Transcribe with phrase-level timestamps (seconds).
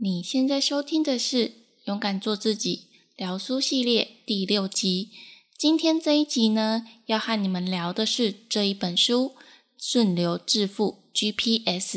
[0.00, 1.48] 你现在收听的是
[1.86, 5.10] 《勇敢做自己》聊书系列第六集。
[5.58, 9.30] 今天这一集呢，要和你们聊的是这一本书
[9.76, 11.96] 《顺流致富 GPS》。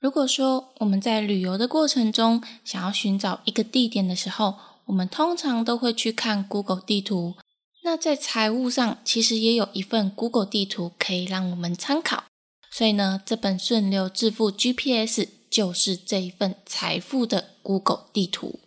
[0.00, 4.54] 如果说我们在旅游的过程中想要寻找一个地点的时候，
[4.86, 7.34] 我们通常都会去看 Google 地图。
[7.82, 12.24] 那在财务上，其实也有一份 Google 地图可以让我们参考。
[12.70, 15.20] 所以呢，这本《顺流致富 GPS》。
[15.54, 18.58] 就是这一份财富的 Google 地图。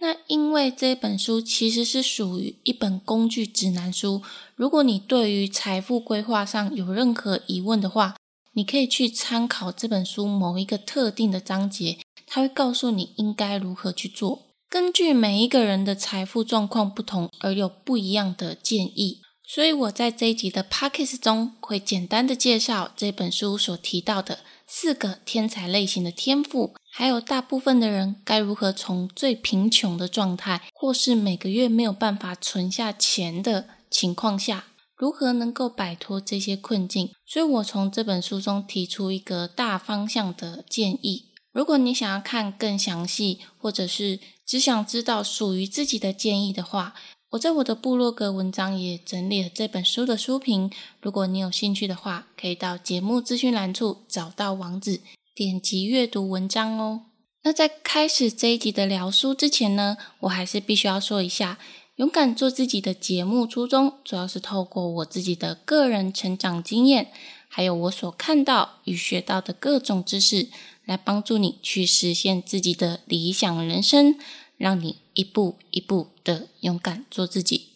[0.00, 4.22] 那因为这本书其实是属于一本工具指南书，
[4.54, 8.14] 如果你对于财富规划上有任何疑问的话，
[8.52, 14.46] 你可以去参考这本书某一个特定的章节，它会告诉你应该如何去做。
[14.70, 19.22] 根据每一个人的财富状况不同，而有不一样的建议。
[19.44, 24.38] 所以我在这一集的 Pockets 中会简单的介绍这本书所提到的。
[24.70, 37.10] 四个天才类型的天赋，还有大部分的人该如何从最贫穷的状态，或是每个月没有办法存下钱的情况下，如何能够摆脱这些困境？
[37.26, 41.30] 所以我从这本书中提出一个大方向的建议。
[41.50, 46.94] 如果你想要看更详细，或者是只想知道属于自己的建议的话，
[47.32, 50.70] 我在我的部落格文章也整理了这本书的书评，
[51.02, 55.02] 如果你有兴趣的话，可以到节目资讯栏处找到网址，
[55.34, 57.02] 点击阅读文章哦。
[57.42, 61.58] 那在开始这一集的聊书之前呢，我还是必须要说一下，
[61.96, 67.12] 勇敢做自己的节目初衷，主要是透过我自己的个人成长经验，
[67.46, 70.48] 还有我所看到与学到的各种知识，
[70.86, 74.18] 来帮助你去实现自己的理想人生。
[74.58, 77.70] 让你一步一步的勇敢做自己。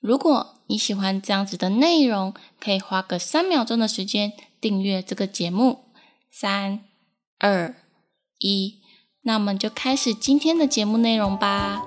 [0.00, 5.84] 如果你喜欢这样子的内容，可以花个三秒钟的时间订阅这个节目。
[6.30, 6.80] 三、
[7.38, 7.74] 二、
[8.40, 8.80] 一，
[9.22, 11.86] 那我们就开始今天的节目内容吧。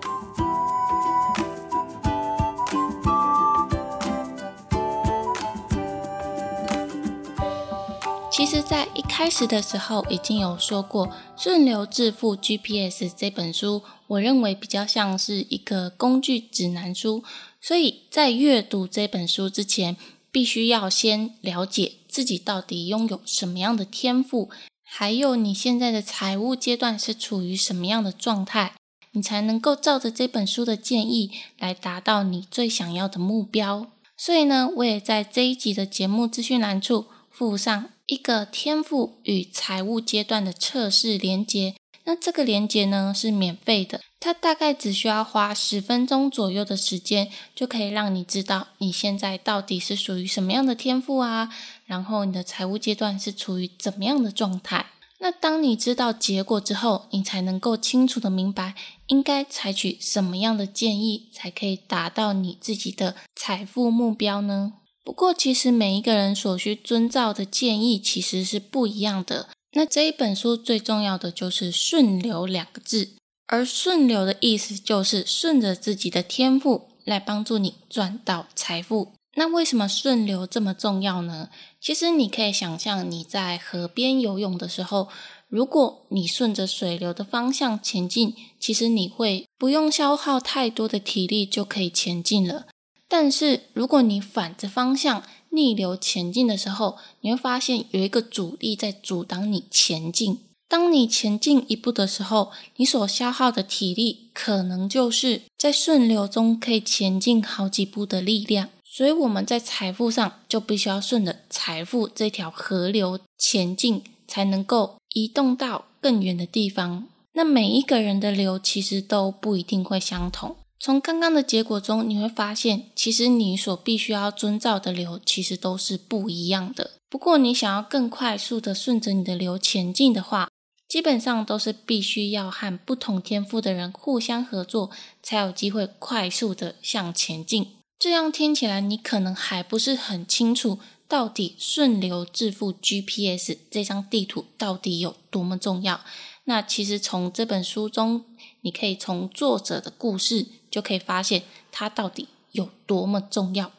[8.38, 17.24] 其实，在一开始的时候，已经有说过，《顺流致富 GPS》这本书，我认为比较像是一个工具指南书。
[17.60, 19.98] 所以在阅读这本书之前，
[20.32, 24.52] 必须要先了解自己到底拥有什么样的天赋，
[24.84, 28.74] 还有你现在的财务阶段是处于什么样的状态，
[29.14, 33.88] 你才能够照着这本书的建议来达到你最想要的目标。
[34.16, 37.90] 所以呢，我也在这一集的节目资讯栏处附上。
[38.08, 41.76] 一个天赋与财务阶段的测试连接，
[42.06, 51.54] 那这个连接呢是免费的，它大概只需要花十分钟左右的时间，就可以让你知道你现在到底是属于什么样的天赋啊，
[51.86, 54.86] 然后你的财务阶段是处于怎么样的状态。
[55.20, 58.76] 那当你知道结果之后，你才能够清楚的明白
[59.08, 64.76] 应该采取什么样的建议，才可以达到你自己的财富目标呢？
[65.08, 69.48] 不过，其实每一个人所需遵照的建议其实是不一样的。
[69.72, 73.12] 那这一本书最重要的就是“顺流”两个字，
[73.46, 79.14] 而“顺流”的意思就是顺着自己的天赋来帮助你赚到财富。
[79.38, 81.48] 那为什么顺流这么重要呢？
[81.80, 85.08] 其实你可以想象，你在河边游泳的时候，
[85.48, 92.66] 如果你顺着水流的方向前进，其实你会不用消耗太多的体力就可以前进了。
[93.10, 100.40] 但是，如果你反着方向逆流前进的时候，你会发现有一个阻力在阻挡你前进。
[100.68, 108.70] 当你前进一步的时候，你所消耗的体力可能就是在顺流中可以前进好几步的力量。
[108.84, 117.08] 所以我们在财富上就必须要顺着财富这条河流前进，才能够移动到更远的地方。
[117.34, 120.58] 那每一个人的流其实都不一定会相同。
[120.80, 126.92] 从刚刚的结果中，你会发现，其实你所必须要遵照的流，其实都是不一样的。
[127.10, 130.50] 不过，你想要更快速的顺着你的流前进的话，
[130.88, 134.92] 基本上都是必须要和不同天赋的人互相合作，
[135.24, 137.74] 才有机会快速的向前进。
[137.98, 146.02] 这样听起来，你可能还不是很清楚，到底顺流致富 GPS 这张地图到底有多么重要。
[146.46, 148.26] 那其实从这本书中，
[148.62, 150.48] 你可以从作者的故事。
[150.70, 153.72] 就可以发现它到底有多么重要。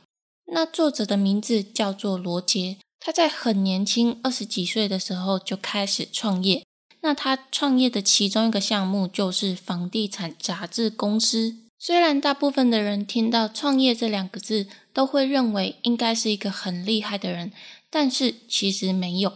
[0.47, 6.65] 那作者的名字叫做罗杰，他在很年轻，二十几岁的时候就开始创业。
[7.03, 11.59] 那他创业的其中一个项目就是房地产杂志公司。
[11.79, 14.67] 虽然大部分的人听到创业这两个字，
[14.99, 17.53] 都会认为应该是一个很厉害的人，
[17.89, 19.33] 但是其实没有，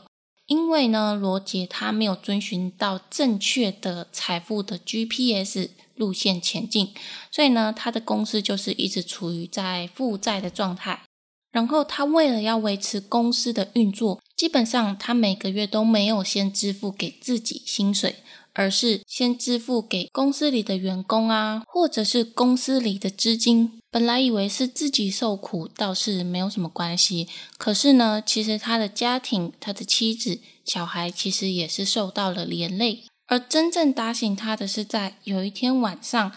[0.46, 6.92] 因为呢，罗杰他没有遵循到正确的财富的 GPS 路线前进，
[7.30, 11.04] 所以呢，他的公司就是一直处于在负债的状态。
[11.52, 18.16] 然后他为了要维持公司的运作，基本上他每个月都没有先支付给自己薪水。
[18.54, 23.80] 而是先支付给公司里的员工啊，或者是公司里的资金。
[23.92, 27.28] 本来以为是自己受苦，倒是没有什么关系。
[27.58, 33.04] 可是呢，其实他的家庭、他的妻子、小孩，其实也是受到了连累。
[33.26, 36.32] 而真正打醒他的是，在有一天晚上，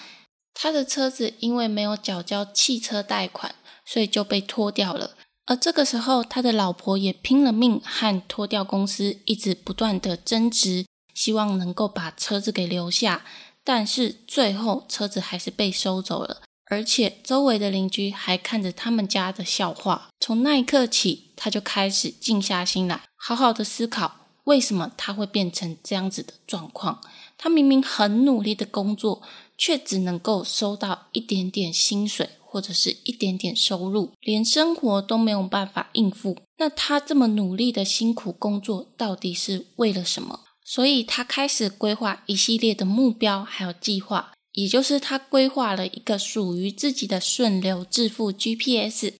[0.53, 3.55] 他的车子因为没有缴交汽车贷款，
[3.85, 5.15] 所以就被拖掉了。
[5.45, 10.85] 而这个时候，他的老婆也拼了命和拖吊公司一直不断的争执。
[11.13, 13.23] 希望能够把车子给留下，
[13.63, 20.09] 但是最后车子还是被收走了，而且周围的邻居还看着他们家的笑话。
[20.19, 27.01] 从那一刻起，他就开始静下心来，好好的思考为什么他会变成这样子的状况。
[27.37, 29.21] 他明明很努力的工作，
[29.57, 36.37] 却只能够收到一点点薪水或者是一点点收入，连生活都没有办法应付。
[36.57, 40.39] 那他这么努力的辛苦工作，到底是为了什么？
[40.63, 49.13] 所以他开始规划一系列的目标，还有计划，也就是他规划了一个属于自己的顺流致富 GPS。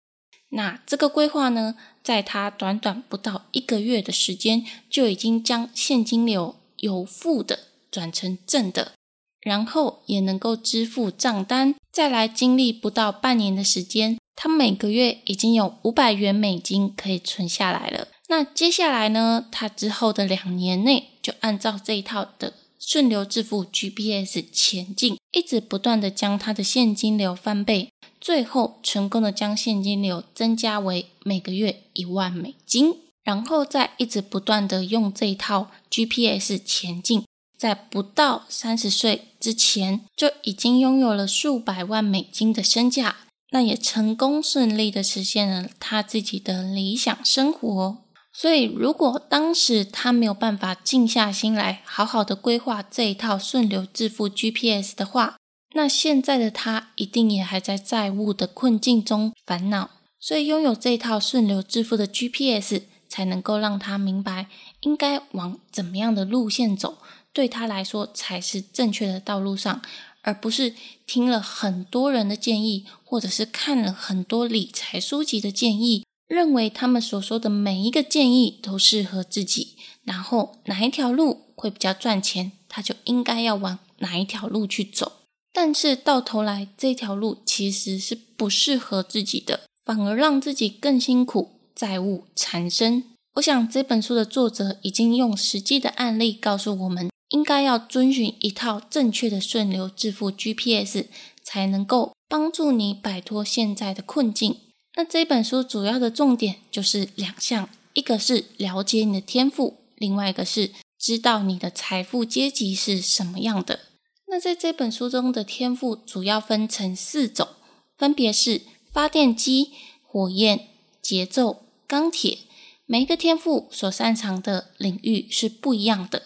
[0.50, 7.60] 那这个规划呢，在他短短不到一个月的时间，就已经将现金流由负的
[7.90, 8.92] 转成正的，
[9.40, 11.74] 然后也能够支付账单。
[11.92, 18.08] 再来经历不到半年的时间，他每个月已经有五百元美金可以存下来了。
[18.28, 19.46] 那接下来呢？
[19.50, 27.90] 他之后的两年内，就按照这一套的顺流致富 GPS 前进，一直不断的将他的现金流翻倍，
[28.20, 37.24] 最后成功的将现金流增加为每个月一万美金，然后再一直不断的用这一套 GPS 前进，
[37.58, 43.16] 在不到三十岁之前，就已经拥有了数百万美金的身价，
[43.50, 47.98] 那也成功顺利的实现了他自己的理想生活。
[48.38, 55.36] 所以，如果当时他没有办法静下心来，好好的规划这一套顺流致富 GPS 的话，
[55.74, 59.88] 那现在的他一定也还在债务的困境中烦恼。
[60.20, 64.48] 所以，拥有这套顺流致富的 GPS，才能够让他明白
[64.80, 66.98] 应该往怎么样的路线走，
[67.32, 69.80] 对他来说才是正确的道路上，
[70.20, 70.74] 而不是
[71.06, 76.04] 听了很多人的建议，或者是看了很多理财书籍的建议。
[76.26, 85.12] 认为他们所说的每一个建议都适合自己，然后哪一条路会比较赚钱，他就应该要往哪一条路去走。
[85.52, 93.04] 但是到头来，这条路其实是不适合自己的，反而让自己更辛苦，债务缠身。
[93.36, 101.04] 我想这本书的作者已经用实际的案例告诉我们，应该要遵循一套正确的顺流致富 GPS，
[101.42, 104.58] 才能够帮助你摆脱现在的困境。
[104.96, 113.80] 那这本书主要的重点就是两项，一个是了解你的天赋，另外一个是知道你的财富阶级是什么样的。
[114.28, 117.48] 那在这本书中的天赋主要分成四种，
[117.96, 119.70] 分别是发电机、
[120.02, 120.68] 火焰、
[121.02, 122.38] 节奏、钢铁。
[122.86, 126.22] 每一个天赋所擅长的领域是不一样的。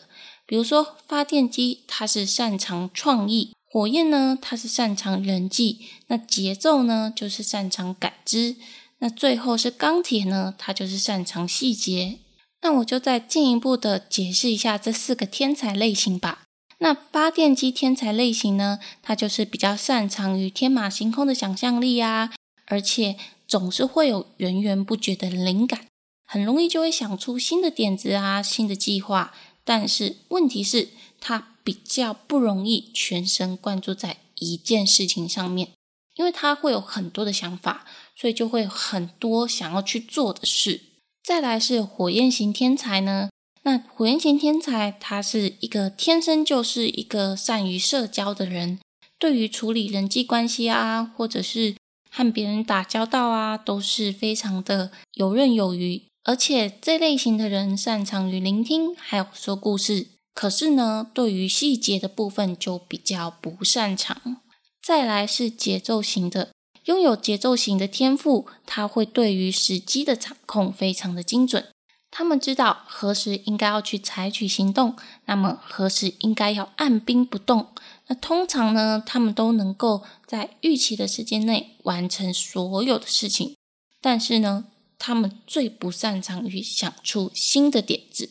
[0.47, 3.53] 比如说发电机，它是擅长创意。
[3.73, 8.57] 火焰呢，它是擅长人际；那节奏呢，就是擅长感知；
[8.99, 12.19] 那最后是钢铁呢，它就是擅长细节。
[12.63, 16.43] 那我就再进一步的解释一下这四个天才类型吧。
[16.79, 22.33] 那发电机天才类型呢，它就是比较擅长于天马行空的想象力啊，
[22.67, 25.87] 而且总是会有源源不绝的灵感，
[26.27, 29.33] 很容易就会想出新的点子啊、新的计划。
[29.63, 30.89] 但是问题是，
[31.21, 35.71] 它比较不容易全神贯注在一件事情上面，
[36.17, 37.87] 因为他会有很多的想法，
[38.17, 40.81] 所以就会很多想要去做的事。
[41.23, 43.31] 再来是火焰型天才呢，
[43.63, 48.81] 那火焰型天才他是一个天生就是一个善于社交的人，
[49.19, 51.77] 对于处理人际关系啊，或者是
[52.11, 56.03] 和别人打交道啊，都是非常的游刃有余。
[56.25, 60.09] 而且这类型的人擅长于聆听，还有说故事。
[60.35, 64.41] 可是呢，对于细节的部分就比较不擅长。
[64.83, 66.51] 再来是节奏型的，
[66.85, 71.67] 拥有节奏型的天赋，他会对于时机的掌控非常的精准。
[72.11, 74.97] 他们知道何时应该要去采取行动，
[75.27, 77.69] 那么何时应该要按兵不动。
[78.09, 83.55] 那通常呢，他们都能够在预期的时间内完成所有的事情。
[84.01, 84.65] 但是呢，
[84.99, 88.31] 他们最不擅长于想出新的点子。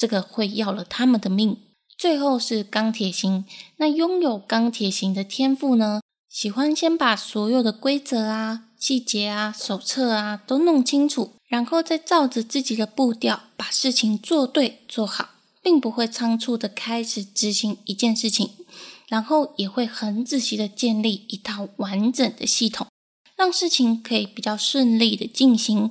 [0.00, 1.58] 这个会要了他们的命。
[1.98, 3.44] 最后是钢铁型，
[3.76, 15.28] 那拥有钢铁型的天赋呢，喜欢先把所有的规则啊、细节啊、手册啊都弄清楚，然后再照着自己的步调把事情做对做好，
[15.62, 18.48] 并不会仓促的开始执行一件事情，
[19.08, 22.86] 然后也会很仔细的建立一套完整的系统，
[23.36, 25.90] 让事情可以比较顺利的进行。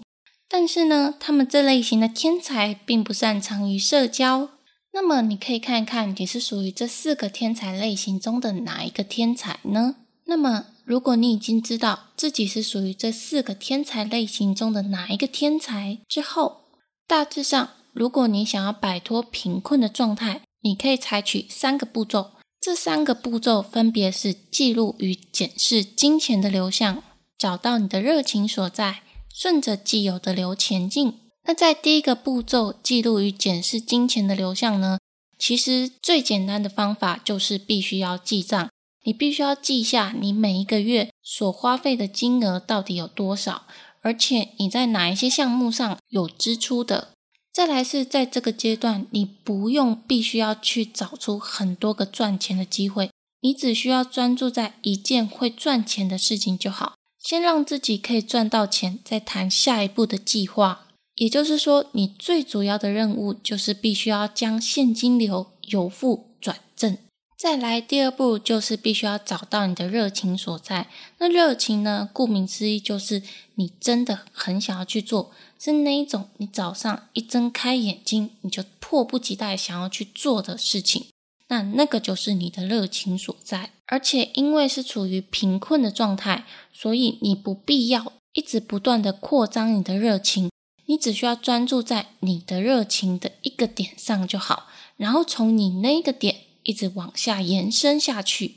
[0.49, 4.49] 但是呢，他们这类型的天才并不擅长于社交。
[4.91, 9.97] 那么你可以看看，你是属于这四个天才类型中的哪一个天才呢？
[10.25, 16.61] 那么如果你已经知道自己是属于这四个天才类型中的哪一个天才之后，
[17.07, 22.31] 大致上，如果你想要摆脱贫困的状态，你可以采取三个步骤。
[22.59, 27.03] 这三个步骤分别是记录与检视金钱的流向，
[27.37, 31.19] 找到你的热情所在，顺着既有的流前进。
[31.43, 34.99] 那在第一个步骤记录与检视金钱的流向呢？
[35.37, 38.69] 其实最简单的方法就是必须要记账，
[39.03, 43.65] 你必须要记下你每一个月所花费的金额到底有多少，
[44.01, 47.09] 而且你在哪一些项目上有支出的。
[47.51, 53.09] 再来是在这个阶段，你不用必须要去找出很多个赚钱的机会，
[53.41, 60.87] 你只需要专注在一件会赚钱的事情就好，先让自己可以赚到钱，再谈下一步的计划。
[61.15, 66.97] 也就是说，你最主要的任务就是必须要将现金流由负转正。
[67.37, 70.87] 再来，第二步就是必须要找到你的热情所在。
[71.19, 72.09] 那热情呢？
[72.11, 73.21] 顾名思义，就是
[73.55, 81.07] 你真的很想要去做，是那一种你早上一睁开眼睛你就迫不及待想要去做的事情。
[81.49, 83.71] 那那个就是你的热情所在。
[83.85, 90.49] 而且因为是处于贫困的状态，所以你不必要一直不断的扩张你的热情。
[90.85, 98.55] 你只需要专注在你的热情的一个点上就好，然后从你那个点一直往下延伸下去。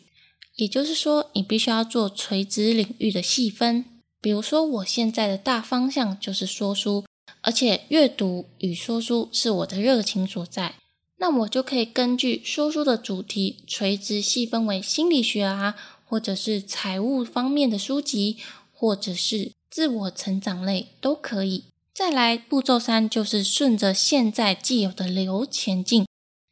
[0.56, 3.84] 也就是说，你必须要做垂直领域的细分。
[4.20, 7.04] 比如说，我现在的大方向就是说书，
[7.40, 10.74] 而且阅读与说书是我的热情所在。
[11.22, 18.38] 那我就可以根据说书的主题，垂直细分为心理学啊，或者是财务方面的书籍，
[18.72, 21.62] 或者是自我成长类都可以。
[21.94, 26.04] 再来步骤三，就是顺着现在既有的流前进。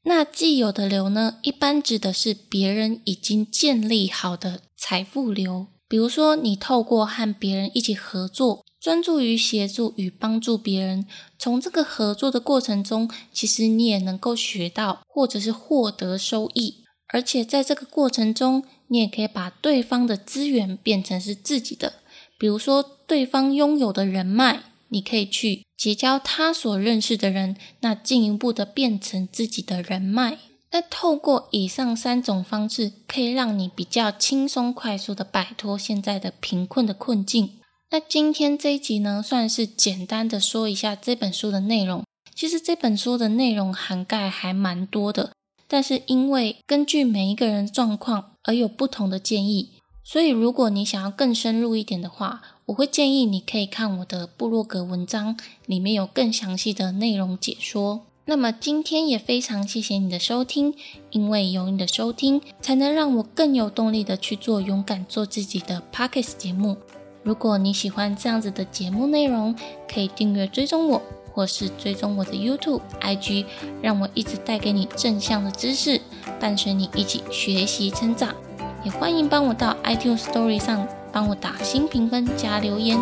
[0.05, 5.67] 那既有的流呢，一般指的是别人已经建立好的财富流。
[5.89, 11.07] 比如说，你透过和别人一起合作，专注于协助与帮助别人，
[11.39, 16.85] 从这个合作的过程中，其实你也能够学到或者是获得收益。
[17.09, 21.95] 而且在这个过程中，你也可以把对方的资源变成是自己的。
[22.39, 24.65] 比如说，对方拥有的人脉。
[24.93, 30.39] 你可以去结交他所认识的人，那进一步的变成自己的人脉。
[30.73, 37.60] 那透过以上三种方式，可以让你比较轻松快速的摆脱现在的贫困的困境。
[37.93, 42.05] 那今天这一集呢，算是简单的说一下这本书的内容。
[42.37, 45.33] 其实这本书的内容涵盖还蛮多的，
[45.67, 49.73] 但是因为根据每一个人状况而有不同的建议，
[50.05, 58.07] 所以如果你想要更深入一点的话，我会建议你可以看我的部落格文章，里面有更详细的内容解说。
[58.27, 60.73] 那么今天也非常谢谢你的收听，
[61.11, 66.77] 因为有你的收听，才能让我更有动力的去做勇敢做自己的 Pockets 节目。
[67.23, 69.55] 如果你喜欢这样子的节目内容，
[69.93, 73.47] 可以订阅追踪我，或是追踪我的 YouTube、IG，
[73.83, 76.01] 让我一直带给你正向的知识，
[76.39, 78.35] 伴随你一起学习成长。
[78.83, 80.87] 也欢迎帮我到 iTunes Story 上。
[81.13, 82.97] 帮我打新评分加留言，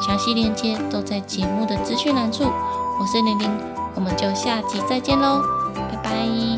[0.00, 2.44] 详细链接都在节目的资讯栏处。
[2.44, 3.50] 我是玲玲，
[3.94, 5.42] 我们就下集再见喽，
[5.74, 6.49] 拜拜。